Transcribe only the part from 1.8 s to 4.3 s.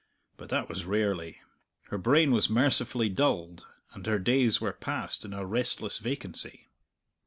Her brain was mercifully dulled, and her